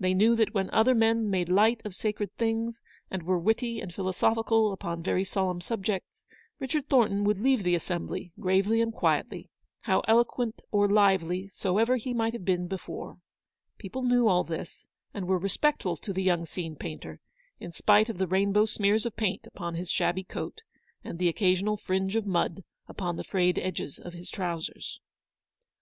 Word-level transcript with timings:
They 0.00 0.14
knew 0.14 0.34
that 0.36 0.54
when 0.54 0.70
other 0.70 0.94
men 0.94 1.28
made 1.28 1.50
light 1.50 1.82
of 1.84 1.94
sacred 1.94 2.32
things, 2.38 2.80
and 3.10 3.22
were 3.22 3.38
witty 3.38 3.82
and 3.82 3.92
philosophical 3.92 4.72
upon 4.72 5.02
very 5.02 5.24
solemn 5.24 5.60
subjects, 5.60 6.24
Richard 6.58 6.88
Thornton 6.88 7.22
would 7.24 7.38
leave 7.38 7.62
the 7.62 7.74
assembly 7.74 8.32
gravely 8.40 8.80
and 8.80 8.94
quietly, 8.94 9.50
how 9.82 10.00
eloquent 10.08 10.62
or 10.70 10.88
lively 10.88 11.48
soever 11.50 11.96
he 11.96 12.14
might 12.14 12.32
have 12.32 12.46
been 12.46 12.66
before. 12.66 13.18
People 13.76 14.00
knew 14.02 14.20
THE 14.20 14.22
BLACK 14.22 14.46
BUILDING 14.46 14.46
BY 14.46 14.56
THE 14.56 14.56
RIVER. 14.56 14.62
121 14.62 14.62
all 14.64 14.64
this, 14.64 14.88
and 15.12 15.26
were 15.26 15.38
respectful 15.38 15.96
to 15.98 16.12
the 16.14 16.22
young 16.22 16.46
scene 16.46 16.76
painter, 16.76 17.20
in 17.60 17.72
spite 17.72 18.08
of 18.08 18.16
the 18.16 18.26
rainbow 18.26 18.64
smears 18.64 19.04
of 19.04 19.16
paint 19.16 19.46
upon 19.46 19.74
his 19.74 19.90
shabby 19.90 20.24
coat, 20.24 20.62
and 21.04 21.18
the 21.18 21.28
occasional 21.28 21.76
fringe 21.76 22.16
of 22.16 22.24
mud 22.24 22.64
upon 22.88 23.16
the 23.16 23.22
frayed 23.24 23.58
edges 23.58 23.98
of 23.98 24.14
his 24.14 24.30
trousers. 24.30 24.98